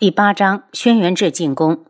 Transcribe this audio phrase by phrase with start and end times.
[0.00, 1.84] 第八章，轩辕志进宫。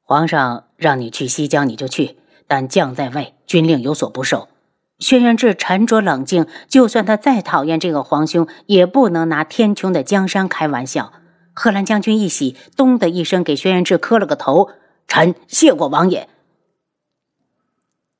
[0.00, 2.16] 皇上让你去西疆，你就去，
[2.48, 4.48] 但将在外，军令有所不受。
[4.98, 11.12] 轩辕志沉着冷静，就算他再讨厌这个皇兄，也不能拿天穹的江山开玩笑。
[11.54, 14.70] 贺兰将军一喜，咚的一声给轩辕志磕了个头
[15.06, 16.28] ：“臣谢过王爷。”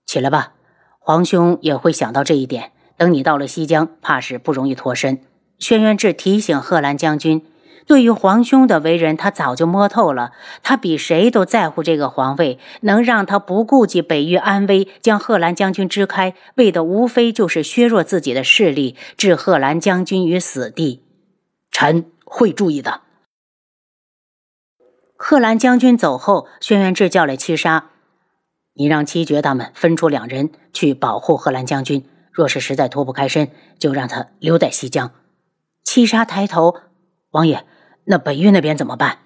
[0.07, 0.53] 起来吧，
[1.01, 2.71] 皇兄也会想到这一点。
[2.97, 5.21] 等你到了西疆，怕是不容易脱身。
[5.59, 7.45] 轩辕志提醒贺兰将军。
[7.87, 10.33] 对于皇兄的为人，他早就摸透了。
[10.63, 21.03] 他比谁都在乎这个皇位，能让他不顾及北域安危，将贺兰将军支开，为的无非就是削弱自己的势力，置贺兰将军于死地。
[21.71, 23.01] 臣会注意的。
[25.17, 27.91] 贺兰将军走后，轩辕志叫来七杀
[28.75, 35.11] ：“你让七绝他们分出两人去保护贺兰将军，若是实在脱不开身，就让他留在西疆。”
[35.83, 36.77] 七杀抬头。
[37.33, 37.65] 王爷，
[38.05, 39.19] 那北域那边怎么办？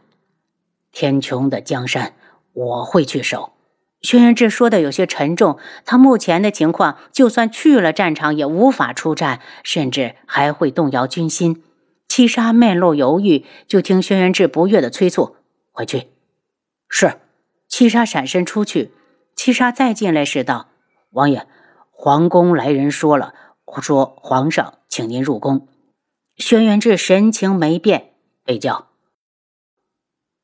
[0.93, 2.15] 天穹的江山，
[2.53, 3.53] 我会去守。
[4.01, 5.59] 轩辕志说的有些沉重。
[5.85, 11.65] 他目前的情况，就算去了战场，也无法出战，甚至还会动摇军心。
[12.07, 15.37] 七杀面露犹豫，就听轩辕志不悦的催促
[15.73, 16.07] ：“回去。”
[16.89, 17.15] 是。
[17.67, 18.93] 七杀闪身出去。
[19.35, 20.69] 七杀再进来时道
[21.11, 21.49] ：“王爷，
[21.91, 23.35] 皇宫来人说了，
[23.83, 25.67] 说皇上请您入宫。”
[26.37, 28.13] 轩辕志神情没变，
[28.45, 28.89] 被叫。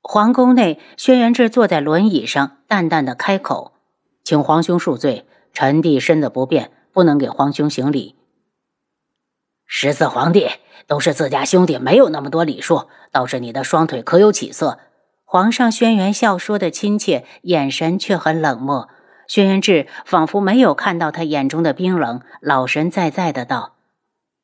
[0.00, 3.74] 皇宫内，轩辕志坐在轮椅上，淡淡的开口
[4.24, 8.16] ：“请皇兄恕罪，臣弟身子不便，不能给皇兄行礼。”
[9.66, 10.48] 十四皇帝
[10.86, 12.88] 都是自家兄弟，没有那么多礼数。
[13.10, 14.78] 倒是你的双腿可有起色？
[15.24, 18.88] 皇上轩辕笑说的亲切，眼神却很冷漠。
[19.28, 23.76] 轩辕志仿佛没有看到他眼中的冰冷，老神在在的道。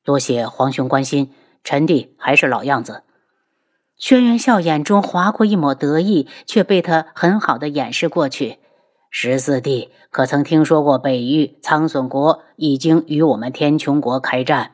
[0.08, 3.02] 多谢皇兄关心，臣弟还是老样子。
[3.98, 8.56] 轩辕笑眼中划过一抹得意，却被他很好的掩饰过去。
[9.10, 14.70] 十四弟可曾听说过北域苍隼国已经与我们天穹国开战？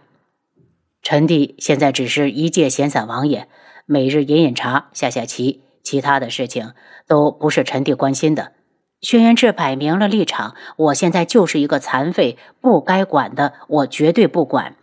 [1.02, 3.48] 臣弟现在只是一介闲散王爷，
[3.86, 6.74] 每日饮饮茶，下下棋，其他的事情
[7.08, 8.52] 都不是臣弟关心的。
[9.00, 14.76] 轩辕志摆明了立场：我现在就是一个残废，不该管的，我绝对不管。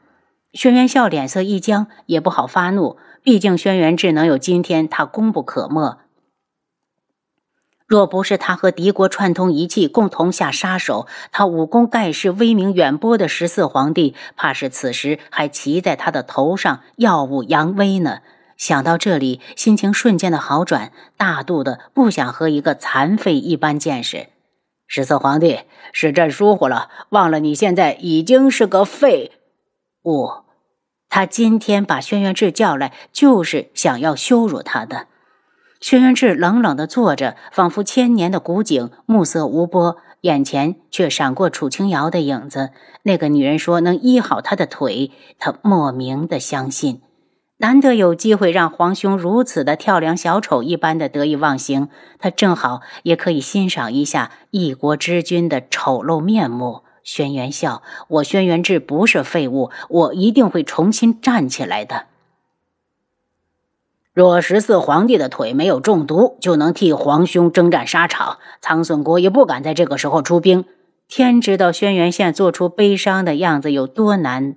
[0.54, 2.98] 轩辕笑脸色一僵，也不好发怒。
[3.24, 6.00] 毕竟轩辕志能有今天，他功不可没。
[7.88, 18.20] 若不是他和敌国串通一气，共同下杀手，他武功盖世、威名远播的十四皇帝，怕是此时还骑在他的头上耀武扬威呢。
[18.58, 24.28] 想到这里，心情瞬间的好转，大度的不想和一个残废一般见识。
[24.88, 25.60] 十四皇帝，
[25.92, 29.32] 是朕疏忽了，忘了你现在已经是个废。
[30.06, 30.30] 物。
[31.10, 35.08] 他今天把轩辕志叫来，就是想要羞辱他的。
[35.80, 42.70] 轩辕志冷冷的坐着，仿佛千年的古井，目色无波，眼前却闪过楚清瑶的影子。
[43.04, 47.02] 那个女人说能医好他的腿，他莫名的相信。
[47.58, 51.90] 难得有机会让皇兄如此的跳梁小丑一般的得意忘形，
[52.20, 56.84] 他正好也可以欣赏一下一国之君的丑陋面目。
[57.04, 62.06] 轩辕笑，我轩辕志不是废物，我一定会重新站起来的。
[64.14, 70.66] 若十四皇帝的腿没有中毒，就能替皇兄征战沙场，苍隼国也不敢在这个时候出兵。
[71.08, 74.56] 天知道轩辕宪做出悲伤的样子有多难。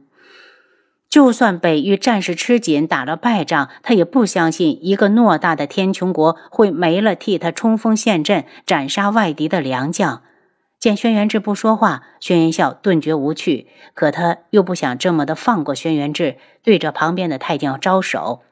[1.09, 10.23] 就算北域战事吃紧，打了败仗，他也不相信一个偌大的天穹国会没了替他冲锋陷阵、斩杀外敌的良将。
[10.85, 18.43] 见轩辕志不说话，轩辕笑顿觉无趣，可他又不想这么的放过轩辕志，对着旁边的太监招手：“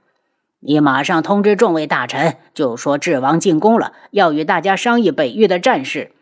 [0.61, 6.13] 你马上通知众位大臣，就说智王进宫了，要与大家商议北域的战事。”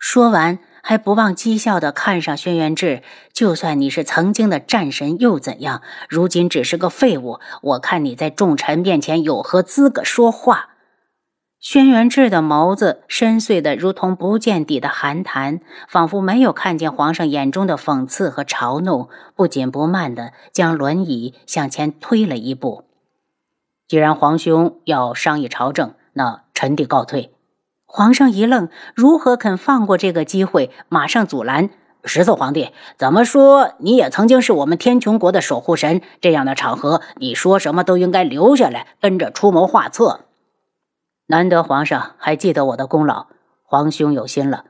[0.00, 3.02] 说完，还不忘讥笑的看上轩辕志
[3.34, 5.82] ：“就算你是曾经的战神，又怎样？
[6.08, 10.69] 如今只是个废物，我看你在众臣面前有何资格说话？”
[11.60, 22.84] 轩辕志的眸子深邃的如同不见底的寒潭，仿佛没有看见皇上眼中的讽刺和嘲弄，不紧不慢的将轮椅向前推了一步。
[23.86, 27.34] 既然皇兄要商议朝政，那臣弟告退。
[27.84, 30.70] 皇上一愣，如何肯放过这个机会？
[30.88, 31.68] 马上阻拦：
[32.04, 40.20] 十四皇帝，怎么说你也曾经是我们天穹国的守护神，这样的场合，你说什么都应该留下来，跟着出谋划策。
[41.30, 43.28] 难得皇上还记得我的功劳，
[43.62, 44.64] 皇兄有心了。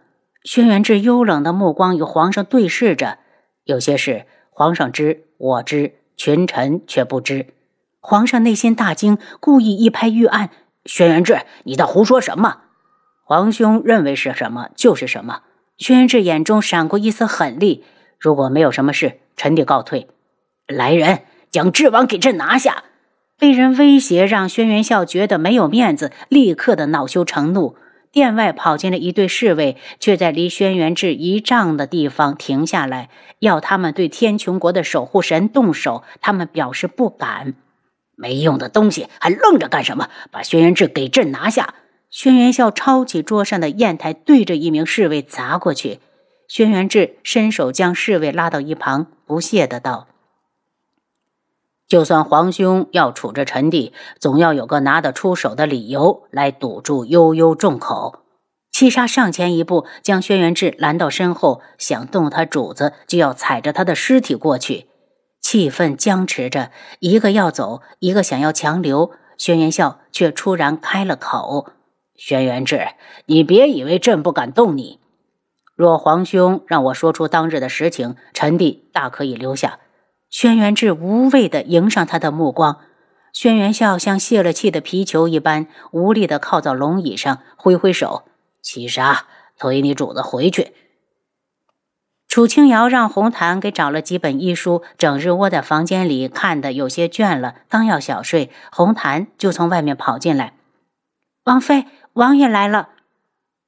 [0.45, 3.17] 轩辕志幽冷的目光与皇上对视着，
[3.65, 7.55] 有些事皇上知，我知，群臣却不知。
[7.99, 10.51] 皇上内心大惊，故意一拍玉案
[10.85, 12.59] ：“轩辕志，你在胡说什么？
[13.25, 15.41] 皇兄认为是什么就是什么。”
[15.79, 17.87] 轩辕志眼中闪过一丝狠厉
[18.21, 20.09] ：“如果没有什么事，臣弟告退。”
[20.69, 22.85] 来人，将智王给朕拿下！
[23.41, 27.75] 被人威胁，让轩辕笑觉得没有面子，立刻的恼羞成怒。
[28.13, 33.09] 殿外跑进了一队侍卫，却在离轩辕志一丈的地方停下来，
[33.39, 36.03] 要他们对天穹国的守护神动手。
[36.21, 37.55] 他们表示不敢。
[38.15, 40.11] 没用的东西，还愣着干什么？
[40.31, 41.73] 把轩辕志给朕拿下！
[42.11, 46.01] 轩辕笑抄起桌上的砚台，对着一名侍卫砸过去。
[46.47, 50.09] 轩辕志伸手将侍卫拉到一旁，不屑的道。
[51.91, 58.21] 就算皇兄要处置臣弟，总要有个拿得出手的理由来堵住悠悠众口。
[58.71, 64.87] 七杀上前一步，将轩辕志拦到身后，想动他主子，就要踩着他的尸体过去。
[65.41, 66.71] 气氛僵持着，
[67.01, 69.11] 一个要走，一个想要强留。
[69.37, 71.73] 轩辕笑却突然开了口
[72.15, 72.87] ：“轩辕志，
[73.27, 75.01] 你别以为朕不敢动你。
[75.75, 79.81] 若皇兄让我说出当日的实情，臣弟大可以留下。”
[80.31, 82.79] 轩辕志无畏地迎上他的目光，
[83.33, 88.25] 轩辕笑像泄了气的皮球一般，无力地靠在龙椅上，挥挥手
[88.63, 89.27] ：“七杀，
[89.59, 90.73] 推你主子回去。”
[92.29, 100.55] 楚清瑶让红檀给找了几本医书，整日窝在房间里看的有些倦了，刚要小睡，红檀就从外面跑进来
[101.43, 102.91] ：“王妃，王爷来了。”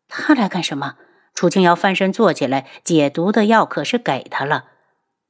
[0.07, 0.95] 他来干什么？
[1.35, 4.67] 楚清瑶翻身坐起来，解毒的药可是给他了。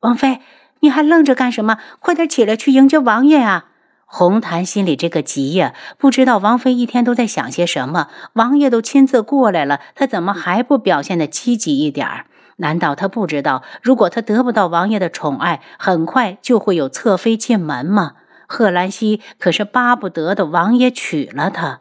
[0.01, 0.43] 王妃。
[0.83, 1.79] 你还愣着干什么？
[2.01, 3.67] 快点起来去迎接王爷啊！
[4.05, 8.09] 红檀心里这个急呀，不知道王妃一天都在想些什么。
[8.33, 12.27] 王爷都亲自过来了，他怎么还不表现的积极一点儿？
[12.57, 18.15] 难道他不知道，如果他得不到王爷的宠爱，很快就会有侧妃进门吗？
[18.49, 21.79] 贺兰溪可是巴不得的王爷娶了她。